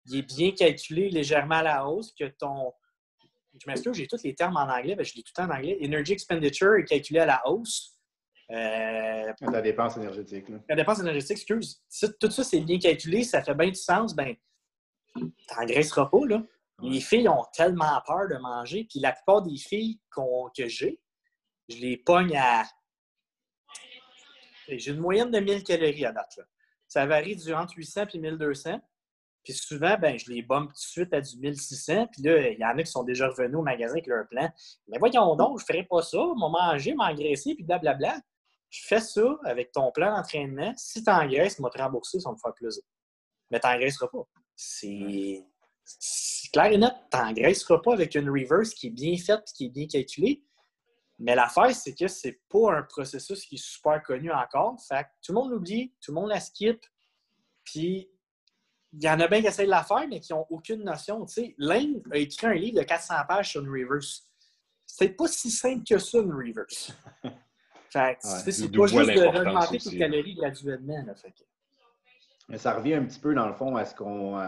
[0.09, 2.73] il est bien calculé légèrement à la hausse, que ton.
[3.53, 5.55] Je m'excuse, j'ai tous les termes en anglais, ben, je dis tout le temps en
[5.55, 5.77] anglais.
[5.83, 7.97] Energy expenditure est calculé à la hausse.
[8.51, 10.49] Euh, la dépense énergétique.
[10.49, 10.57] Là.
[10.69, 11.83] la dépense énergétique, excuse.
[11.87, 14.35] Si tout ça, c'est bien calculé, ça fait bien du sens, ben,
[15.47, 16.43] t'engraisseras pas, là.
[16.81, 19.99] Les filles ont tellement peur de manger, puis la plupart des filles
[20.55, 20.99] que j'ai,
[21.67, 22.63] je les pogne à.
[24.77, 26.43] J'ai une moyenne de 1000 calories à date, là.
[26.87, 28.81] Ça varie du entre 800 et 1200.
[29.43, 32.07] Puis souvent, ben, je les bombe tout de suite à du 1600.
[32.07, 34.49] Puis là, il y en a qui sont déjà revenus au magasin avec leur plan.
[34.87, 36.17] Mais voyons donc, je ne ferai pas ça.
[36.17, 38.19] M'en manger, m'engraisser, puis blablabla.
[38.69, 40.73] Je fais ça avec ton plan d'entraînement.
[40.77, 42.83] Si tu engraisses, tu te rembourser, ça me faire plaisir.
[43.51, 44.27] Mais tu n'engraisseras pas.
[44.55, 45.43] C'est
[46.51, 49.65] clair et net, tu n'engraisseras pas avec une reverse qui est bien faite et qui
[49.65, 50.43] est bien calculée.
[51.19, 54.77] Mais l'affaire, c'est que c'est pas un processus qui est super connu encore.
[54.87, 56.79] Fait que tout le monde l'oublie, tout le monde la skip.
[57.65, 58.09] Puis
[58.93, 61.25] il y en a bien qui essayent de la faire, mais qui n'ont aucune notion.
[61.25, 64.27] Tu sais, Lane a écrit un livre de 400 pages sur une reverse.
[64.85, 66.91] C'est pas si simple que ça, une reverse.
[67.91, 71.05] fait c'est pas juste de augmenter tes calories graduellement.
[72.47, 74.47] Mais ça revient un petit peu, dans le fond, à ce qu'on euh,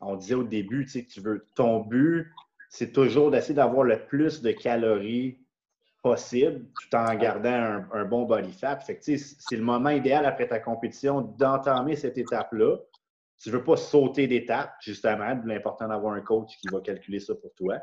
[0.00, 0.84] on disait au début.
[0.86, 2.32] Tu sais, tu veux, ton but,
[2.70, 5.38] c'est toujours d'essayer d'avoir le plus de calories
[6.02, 8.80] possible tout en gardant un, bon body fat.
[8.80, 12.76] Fait que, c'est le moment idéal après ta compétition d'entamer cette étape-là
[13.42, 17.34] tu ne veux pas sauter d'étape, justement, l'important d'avoir un coach qui va calculer ça
[17.34, 17.80] pour toi.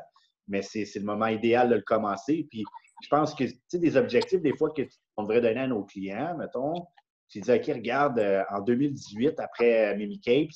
[0.48, 2.46] Mais c'est le moment idéal de le commencer.
[2.50, 2.64] Puis
[3.02, 6.34] je pense que, tu sais, des objectifs, des fois, qu'on devrait donner à nos clients,
[6.38, 6.86] mettons,
[7.28, 10.48] tu dis, OK, regarde, euh, en 2018, après Mimi Capes,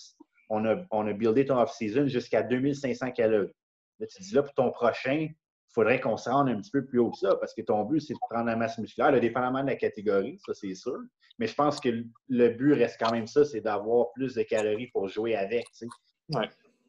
[0.49, 3.53] on a, on a buildé ton off-season jusqu'à 2500 calories.
[4.01, 5.29] Là, tu dis, là, pour ton prochain,
[5.75, 8.01] faudrait qu'on se rende un petit peu plus haut que ça parce que ton but,
[8.01, 10.99] c'est de prendre la masse musculaire, le dépendamment de la catégorie, ça, c'est sûr.
[11.39, 14.87] Mais je pense que le but reste quand même ça, c'est d'avoir plus de calories
[14.89, 15.67] pour jouer avec.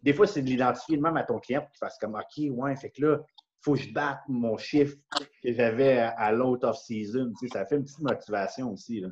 [0.04, 2.76] Des fois, c'est de l'identifier même à ton client pour qu'il fasse comme OK, ouais,
[2.76, 4.96] fait que là, il faut que je batte mon chiffre
[5.44, 7.34] que j'avais à, l'autre off-season.
[7.52, 9.00] Ça fait une petite motivation aussi.
[9.02, 9.10] Là.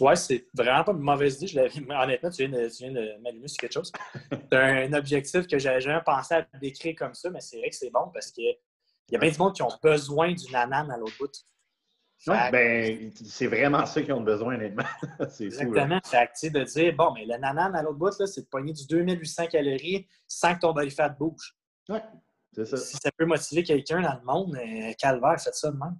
[0.00, 1.70] Ouais, c'est vraiment pas une mauvaise idée.
[1.88, 3.92] Honnêtement, tu viens de, tu viens de m'allumer sur quelque chose.
[4.30, 7.76] C'est un objectif que j'avais jamais pensé à décrire comme ça, mais c'est vrai que
[7.76, 8.56] c'est bon parce qu'il
[9.10, 11.32] y a bien du monde qui ont besoin d'une anane à l'autre bout.
[12.26, 14.84] Ben, c'est vraiment ça qu'ils ont besoin, honnêtement.
[15.30, 16.00] c'est Exactement.
[16.04, 19.46] Fou, de dire, bon, mais le nanan à l'autre bout, c'est de pogner du 2800
[19.48, 21.56] calories sans que ton body fat bouge.
[21.88, 21.98] Oui,
[22.52, 22.76] c'est ça.
[22.76, 25.98] Si ça peut motiver quelqu'un dans le monde, euh, calvaire, faites ça de même.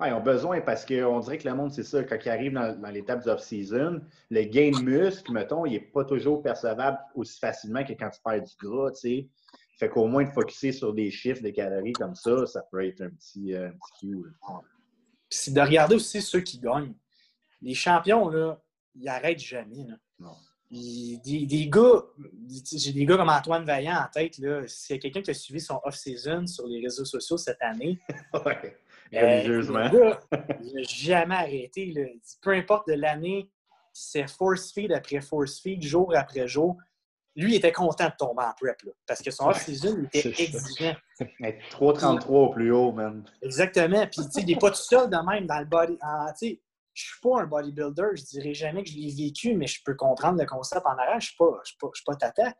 [0.00, 2.90] Ils ont besoin parce qu'on dirait que le monde, c'est ça, quand il arrive dans,
[2.90, 4.00] l'étape off-season,
[4.30, 8.20] le gain de muscle, mettons, il n'est pas toujours percevable aussi facilement que quand tu
[8.24, 9.28] perds du gras, tu sais.
[9.78, 13.00] Fait qu'au moins de focuser sur des chiffres, des calories comme ça, ça peut être
[13.00, 14.24] un petit, euh, un petit cue
[15.32, 16.94] c'est de regarder aussi ceux qui gagnent.
[17.60, 18.60] Les champions, là,
[18.94, 19.86] ils n'arrêtent jamais.
[20.70, 22.02] des, gars,
[22.72, 24.34] j'ai des gars comme Antoine Vaillant en tête.
[24.66, 27.98] S'il y a quelqu'un qui a suivi son off-season sur les réseaux sociaux cette année,
[28.46, 28.78] ouais,
[29.12, 29.90] religieusement.
[29.92, 30.14] Euh,
[30.62, 32.20] il n'a jamais arrêté.
[32.40, 33.50] Peu importe de l'année,
[33.92, 36.76] c'est force feed après force feed, jour après jour
[37.36, 40.94] lui, il était content de tomber en prep, parce que son off-season était exigeant.
[41.20, 43.24] 3,33 au plus haut, man.
[43.40, 44.06] Exactement.
[44.06, 45.94] Puis, tu sais, il n'est pas tout seul de même dans le body.
[45.94, 45.98] Tu
[46.34, 49.80] sais, je suis pas un bodybuilder, je dirais jamais que je l'ai vécu, mais je
[49.82, 51.20] peux comprendre le concept en arrière.
[51.20, 52.54] Je suis pas, je suis pas, je suis pas tata.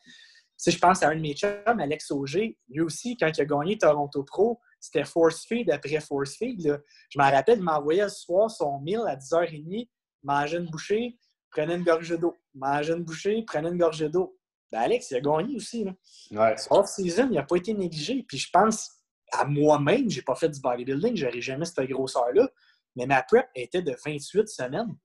[0.64, 2.56] Je pense à un de mes chums, Alex Auger.
[2.68, 6.82] Lui aussi, quand il a gagné Toronto Pro, c'était force feed après force feed.
[7.08, 9.88] Je m'en rappelle, il m'envoyait ce soir son meal à 10h30,
[10.24, 11.16] mangeait une bouchée,
[11.50, 12.36] prenait une gorgée d'eau.
[12.52, 14.36] Mangeait une bouchée, prenait une gorgée d'eau.
[14.72, 15.84] Ben Alex, il a gagné aussi.
[15.84, 15.92] Là.
[16.32, 16.56] Ouais.
[16.70, 18.24] Off-season, il n'a pas été négligé.
[18.26, 18.90] Puis je pense
[19.30, 22.48] à moi-même, je n'ai pas fait du bodybuilding, je n'aurais jamais cette grosseur-là.
[22.96, 24.96] Mais ma prep était de 28 semaines.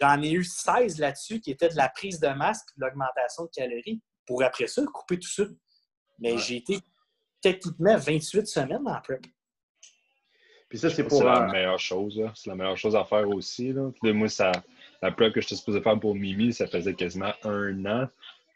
[0.00, 3.44] J'en ai eu 16 là-dessus qui étaient de la prise de masse et de l'augmentation
[3.44, 5.44] de calories pour après ça couper tout ça.
[6.18, 6.78] Mais j'ai été
[7.40, 9.24] techniquement 28 semaines en prep.
[10.68, 11.18] Puis ça, c'est pour.
[11.18, 12.22] C'est la meilleure chose.
[12.34, 13.72] C'est la meilleure chose à faire aussi.
[13.72, 13.90] Là.
[14.02, 14.52] moi, ça,
[15.02, 18.08] la prep que je suis supposé faire pour Mimi, ça faisait quasiment un an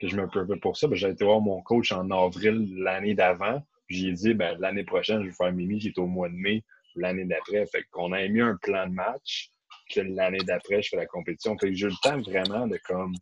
[0.02, 3.14] que je me préparais pour ça, ben, j'ai été voir mon coach en avril l'année
[3.14, 3.62] d'avant.
[3.88, 6.64] J'ai dit, ben, l'année prochaine, je vais faire Mimi qui est au mois de mai,
[6.96, 7.64] l'année d'après.
[7.66, 9.51] Fait qu'on a mis un plan de match
[10.00, 11.56] l'année d'après, je fais la compétition.
[11.58, 13.14] Fait que j'ai eu le temps vraiment de comme,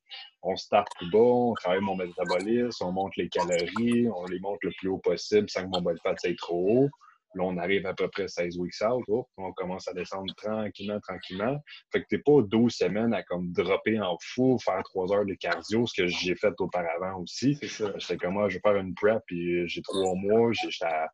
[0.43, 4.59] on start plus bas, on travaille mon métabolisme, on monte les calories, on les monte
[4.63, 6.89] le plus haut possible sans que mon body fat soit trop haut.
[7.35, 9.05] Là, on arrive à peu près 16 weeks out.
[9.37, 11.59] on commence à descendre tranquillement, tranquillement.
[11.93, 15.35] Fait que t'es pas 12 semaines à comme dropper en fou, faire 3 heures de
[15.35, 17.57] cardio, ce que j'ai fait auparavant aussi.
[17.61, 17.93] C'est ça.
[17.99, 21.09] J'étais comme, moi, ah, je vais faire une prep, puis j'ai 3 mois, j'étais à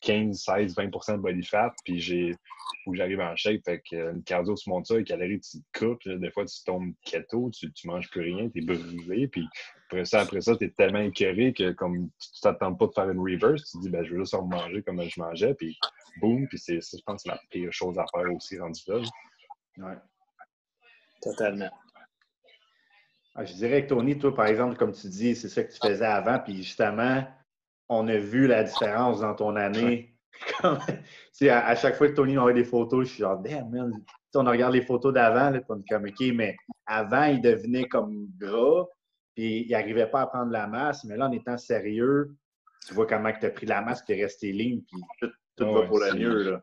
[0.00, 2.34] 15, 16, 20% de body fat, puis j'ai
[2.86, 3.62] que j'arrive en shape.
[3.64, 6.08] Fait que euh, une cardio, tu montes ça, les calories, tu te coupes.
[6.08, 9.28] Des fois, tu tombes keto, tu, tu manges plus rien, tu es brûlé.
[9.28, 9.46] Puis
[9.86, 13.10] après ça, après ça, tu es tellement écœuré que comme tu t'attends pas de faire
[13.10, 15.54] une reverse, tu te dis, ben, je veux juste en manger comme je mangeais.
[15.54, 15.78] Puis
[16.20, 19.00] boum, puis c'est, je pense que c'est la pire chose à faire aussi rendu là.
[19.78, 19.96] Ouais.
[21.22, 21.70] Totalement.
[23.34, 25.78] Ah, je dirais que Tony, toi, par exemple, comme tu dis, c'est ça que tu
[25.80, 27.24] faisais avant, puis justement,
[27.90, 30.14] on a vu la différence dans ton année.
[30.62, 33.92] à, chaque fois que Tony m'envoie des photos, je suis genre, damn, man,
[34.34, 38.86] on regarde les photos d'avant, on est comme, OK, mais avant, il devenait comme gras,
[39.34, 42.36] puis il n'arrivait pas à prendre la masse, mais là, en étant sérieux,
[42.86, 45.72] tu vois comment tu as pris la masse, tu es resté ligne, puis tout, tout
[45.72, 46.50] va pour le mieux.
[46.50, 46.62] Là.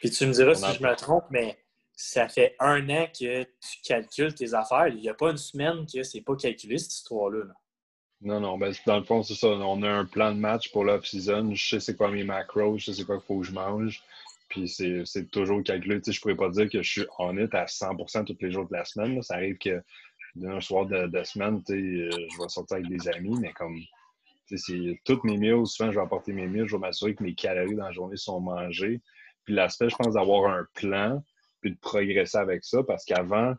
[0.00, 1.58] Puis tu me diras si je me trompe, mais
[1.94, 4.88] ça fait un an que tu calcules tes affaires.
[4.88, 7.44] Il n'y a pas une semaine que c'est pas calculé, cette histoire-là.
[8.22, 9.48] Non, non, ben, dans le fond, c'est ça.
[9.48, 11.54] On a un plan de match pour l'off-season.
[11.54, 14.02] Je sais c'est quoi mes macros, je sais c'est quoi qu'il faut que je mange.
[14.48, 16.00] Puis c'est toujours calculé.
[16.00, 18.68] Tu sais, je pourrais pas dire que je suis honnête à 100% tous les jours
[18.68, 19.20] de la semaine.
[19.22, 19.82] Ça arrive que
[20.36, 23.78] d'un soir de, semaine, tu sais, euh, je vais sortir avec des amis, mais comme
[24.46, 27.34] c'est toutes mes meals, souvent je vais apporter mes meals, je vais m'assurer que mes
[27.34, 29.00] calories dans la journée sont mangées.
[29.44, 31.22] Puis l'aspect, je pense, d'avoir un plan,
[31.60, 33.54] puis de progresser avec ça, parce qu'avant,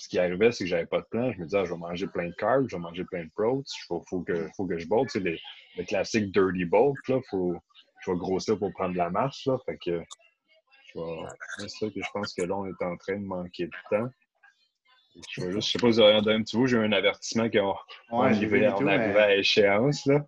[0.00, 1.30] ce qui arrivait, c'est que j'avais pas de plan.
[1.32, 3.30] Je me disais, ah, je vais manger plein de carbs, je vais manger plein de
[3.30, 5.10] protes, il faut, faut, que, faut que je bolte.
[5.10, 5.38] Tu sais,
[5.76, 7.54] le classique dirty bulk, là, faut,
[8.00, 9.44] je vais grossir pour prendre de la masse.
[9.46, 10.02] Là, fait que
[11.58, 14.08] c'est ça que je pense que là, on est en train de manquer de temps.
[15.36, 17.74] Je, ne sais pas si vous avez un petit bout, j'ai eu un avertissement qu'on
[18.10, 20.06] on arrivait, à échéance.
[20.06, 20.24] Là.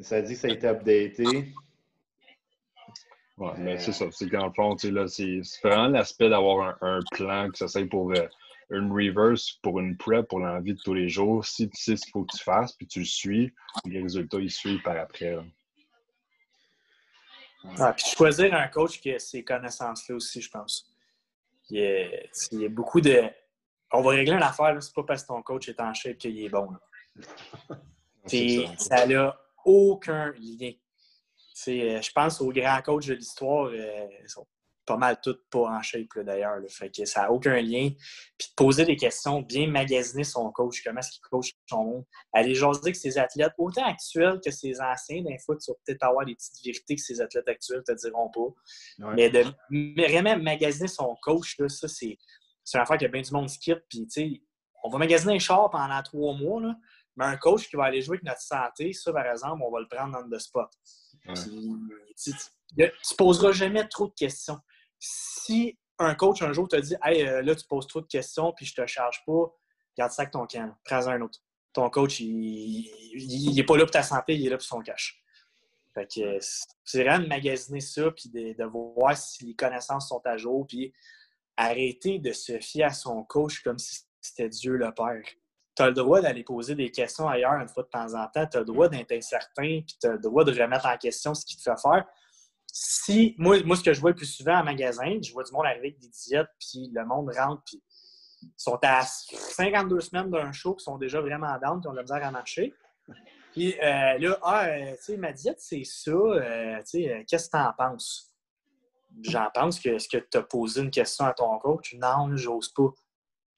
[0.00, 1.52] Ça dit que ça a été updaté.
[3.38, 4.06] Ouais, mais c'est ça.
[4.10, 8.26] C'est qu'en fond, là, c'est vraiment l'aspect d'avoir un, plan, que ça soit pour euh,
[8.72, 11.44] une reverse, pour une prep, pour l'envie de tous les jours.
[11.44, 13.52] Si tu sais ce qu'il faut que tu fasses, puis tu le suis,
[13.84, 15.36] les résultats, ils suivent par après.
[17.78, 20.88] Ah, puis choisir un coach qui a ces connaissances-là aussi, je pense.
[21.70, 21.78] Il
[22.52, 23.22] y, a, beaucoup de.
[23.92, 26.38] On va régler une affaire, c'est pas parce que ton coach est en shape qu'il
[26.42, 26.68] est bon.
[28.26, 30.72] Puis ça n'a aucun lien.
[31.68, 34.06] Euh, je pense aux grands coachs de l'histoire, euh,
[34.84, 36.58] pas mal tous pas en shape d'ailleurs.
[36.68, 37.90] Fait que ça n'a aucun lien.
[38.38, 42.04] Puis de poser des questions, bien magasiner son coach, comment est-ce qu'il coach son monde.
[42.32, 45.22] Aller jaser avec ses athlètes, autant actuels que ses anciens.
[45.22, 48.00] Des fois, tu vas peut-être avoir des petites vérités que ses athlètes actuels ne te
[48.00, 49.12] diront pas.
[49.14, 52.16] Mais de vraiment magasiner son coach, là, ça, c'est
[52.74, 53.78] une affaire que bien du monde skip.
[53.88, 54.42] Puis, tu sais,
[54.84, 56.74] on va magasiner un char pendant trois mois, là,
[57.16, 59.80] mais un coach qui va aller jouer avec notre santé, ça, par exemple, on va
[59.80, 60.68] le prendre dans le spot.
[61.24, 62.32] tu,
[62.76, 64.58] ne poseras jamais trop de questions
[65.02, 68.52] si un coach un jour te dit Hey, euh, là, tu poses trop de questions
[68.52, 69.52] puis je te charge pas,
[69.98, 71.40] garde ça avec ton camp, prends un autre.
[71.72, 75.22] Ton coach, il n'est pas là pour ta santé, il est là pour son cash.
[75.94, 76.38] Fait que
[76.84, 80.92] c'est vraiment de magasiner ça puis de, voir si les connaissances sont à jour puis
[81.56, 85.22] arrêter de se fier à son coach comme si c'était Dieu le Père.
[85.74, 88.46] Tu as le droit d'aller poser des questions ailleurs une fois de temps en temps.
[88.46, 91.34] Tu as le droit d'être incertain puis tu as le droit de remettre en question
[91.34, 92.06] ce qui te fait faire
[92.74, 95.52] si, moi, moi, ce que je vois le plus souvent en magasin, je vois du
[95.52, 97.82] monde arriver avec des diètes, puis le monde rentre, puis
[98.42, 101.96] ils sont à 52 semaines d'un show, qui sont déjà vraiment down, qui ont de
[101.96, 102.74] la misère à marcher.
[103.52, 107.50] Puis euh, là, ah, euh, tu sais, ma diète, c'est ça, euh, tu sais, qu'est-ce
[107.50, 108.32] que tu en penses?
[109.20, 111.94] J'en pense que est-ce que tu as posé une question à ton coach?
[112.00, 112.88] Non, j'ose pas.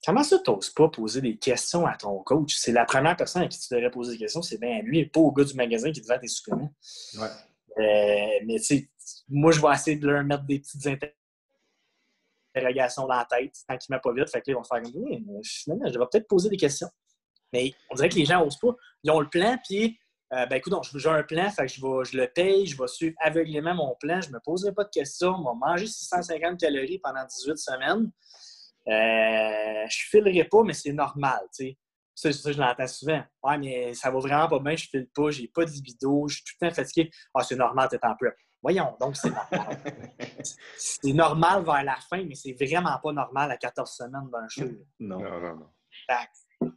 [0.04, 2.56] Comment ça, tu n'oses pas poser des questions à ton coach?
[2.56, 5.06] C'est la première personne à qui tu devrais poser des questions, c'est bien lui, et
[5.06, 6.74] pas au gars du magasin qui te vend tes suppléments.
[7.16, 8.42] Ouais.
[8.44, 8.90] mais tu sais,
[9.28, 10.86] moi, je vais essayer de leur mettre des petites
[12.54, 14.30] interrogations dans la tête tant qu'ils ne pas vite.
[14.30, 14.92] Fait que ils vont faire comme
[15.42, 16.88] finalement, je devrais peut-être poser des questions.
[17.52, 18.74] Mais on dirait que les gens n'osent pas.
[19.02, 19.98] Ils ont le plan, puis
[20.32, 22.88] euh, ben écoute, j'ai un plan, fait que je, vais, je le paye, je vais
[22.88, 26.58] suivre aveuglément mon plan, je ne me poserai pas de questions, je vais manger 650
[26.58, 28.10] calories pendant 18 semaines.
[28.88, 31.74] Euh, je filerai pas, mais c'est normal, tu.
[32.16, 33.22] Ça, je l'entends souvent.
[33.42, 36.36] Ouais, mais ça va vraiment pas bien, je file pas, j'ai pas de libido, je
[36.36, 37.10] suis tout le temps fatigué.
[37.34, 38.34] Ah, c'est normal, tu es en prep.
[38.64, 39.78] Voyons, donc c'est normal.
[40.78, 44.64] c'est normal vers la fin, mais c'est vraiment pas normal à 14 semaines d'un show.
[44.98, 45.70] Non, non, non.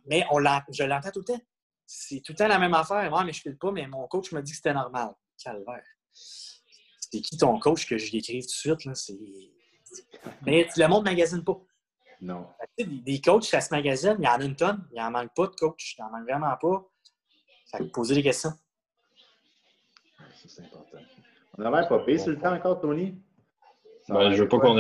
[0.06, 1.42] Mais on je l'entends tout le temps.
[1.86, 3.10] C'est tout le temps la même affaire.
[3.10, 5.16] Ouais, mais je file pas, mais mon coach m'a dit que c'était normal.
[5.42, 5.86] Calvaire.
[6.12, 9.16] C'est qui ton coach que je l'écrive tout de suite?
[9.16, 10.04] Là?
[10.42, 11.58] Mais le monde ne magasine pas.
[12.20, 12.50] Non.
[12.78, 14.86] Des, des coachs, ça se magasine, il y en a une tonne.
[14.92, 15.96] Il n'en manque pas de coach.
[15.98, 16.86] Il n'en manque vraiment pas.
[17.72, 18.52] Fait que poser des questions.
[20.46, 20.98] c'est important.
[21.58, 23.16] On a l'air pas payé sur le temps encore, Tony?
[24.10, 24.78] Ben, je veux pas qu'on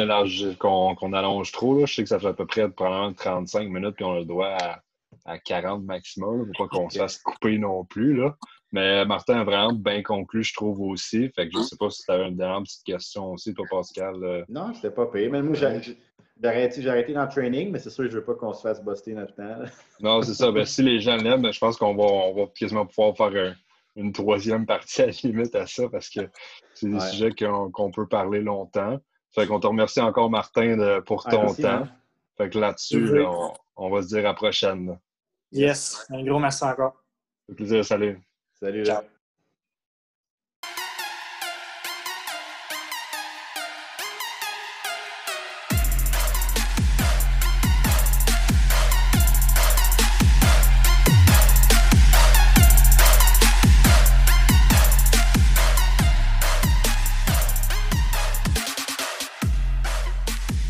[1.14, 1.80] allonge trop.
[1.80, 1.86] Là.
[1.86, 4.26] Je sais que ça fait à peu près probablement 35 minutes, puis on a le
[4.26, 4.56] droit
[5.26, 6.44] à, 40 maximum.
[6.44, 8.16] Il ne faut pas qu'on se fasse couper non plus.
[8.16, 8.36] Là.
[8.72, 11.30] Mais Martin a vraiment bien conclu, je trouve aussi.
[11.36, 13.66] Fait que je ne sais pas si tu avais une dernière petite question aussi, toi,
[13.70, 14.24] Pascal.
[14.24, 14.46] Euh.
[14.48, 15.28] Non, c'était pas payé.
[15.30, 15.66] Mais moi, j'ai
[16.44, 18.82] arrêté, dans le training, mais c'est sûr que je ne veux pas qu'on se fasse
[18.84, 19.58] buster notre temps.
[20.00, 20.52] non, c'est ça.
[20.52, 23.56] Ben, si les gens l'aiment, je pense qu'on va, on va quasiment pouvoir faire un
[23.98, 26.22] une troisième partie à la limite à ça parce que
[26.74, 29.00] c'est des sujets qu'on peut parler longtemps.
[29.36, 31.68] Fait qu'on te remercie encore, Martin, pour ton temps.
[31.68, 31.92] Hein.
[32.38, 33.24] Fait que là-dessus,
[33.76, 34.98] on, va se dire à la prochaine.
[35.52, 37.04] Yes, un gros merci encore.
[37.56, 38.22] plaisir, salut.
[38.60, 38.86] Salut.
[38.86, 39.04] Ciao.